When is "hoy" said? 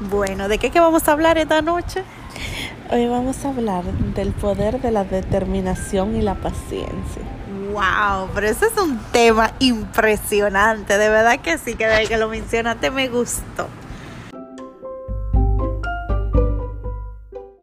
2.90-3.06